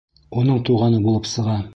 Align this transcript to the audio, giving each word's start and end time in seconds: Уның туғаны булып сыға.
Уның 0.43 0.63
туғаны 0.69 1.01
булып 1.07 1.29
сыға. 1.35 1.61